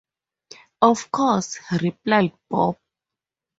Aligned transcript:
‘Of 0.81 1.11
course,’ 1.11 1.59
replied 1.79 2.33
Bob. 2.49 2.75